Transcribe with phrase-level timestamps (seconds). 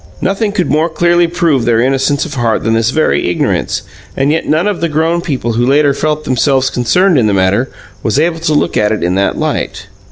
[0.19, 3.83] Nothing could more clearly prove their innocence of heart than this very ignorance,
[4.17, 7.69] and yet none of the grown people who later felt themselves concerned in the matter
[8.01, 9.85] was able to look at it in that light.